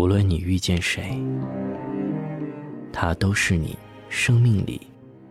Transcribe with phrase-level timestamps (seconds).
[0.00, 1.14] 无论你遇见谁，
[2.90, 3.76] 他都是你
[4.08, 4.80] 生命里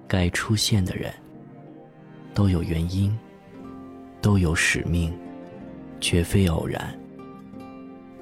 [0.07, 1.11] 该出现的人，
[2.35, 3.17] 都有原因，
[4.21, 5.11] 都有使命，
[5.99, 6.95] 绝非偶然。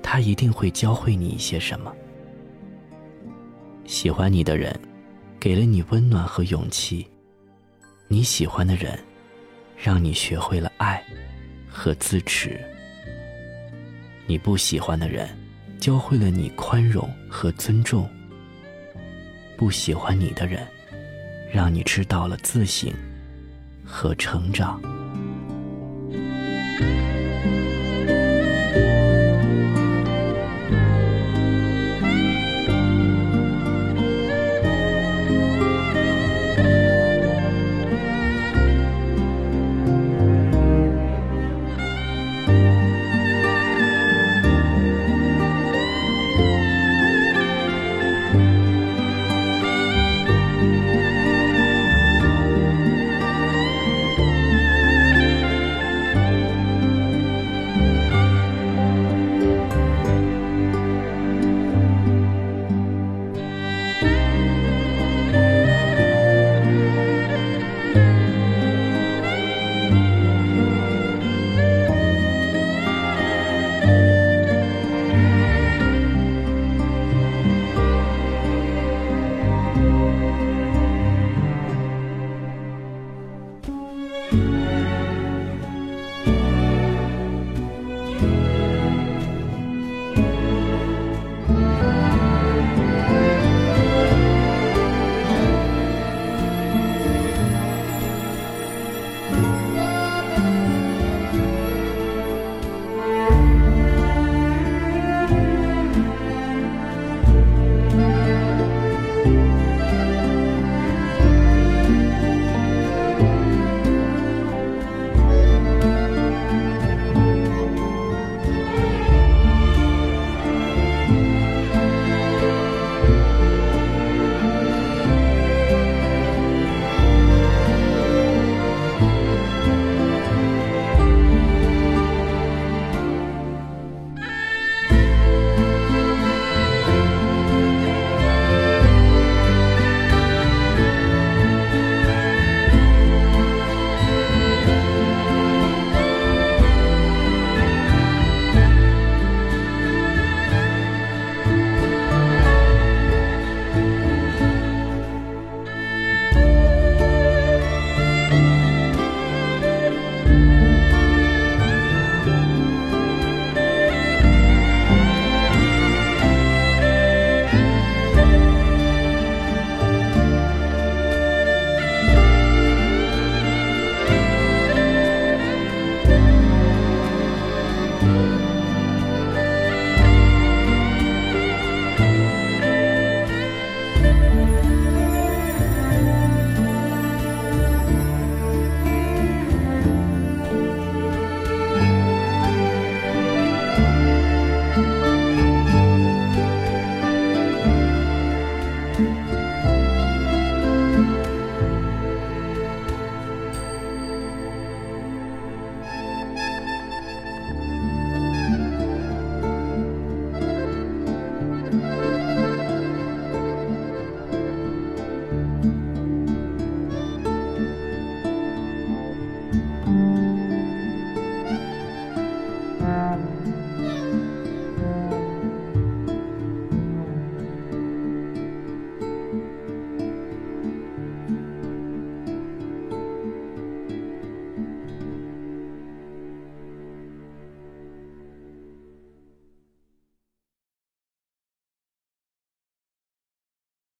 [0.01, 1.93] 他一定会教会你一些什么。
[3.83, 4.73] 喜欢你的人，
[5.41, 7.05] 给了你温暖和勇气；
[8.07, 8.97] 你喜欢的人，
[9.75, 11.03] 让你学会了爱
[11.69, 12.51] 和自持；
[14.25, 15.27] 你不喜欢的人，
[15.79, 18.09] 教会了你宽容和尊重。
[19.55, 20.67] 不喜欢你的人，
[21.51, 22.93] 让你知道了自省
[23.83, 24.81] 和成长。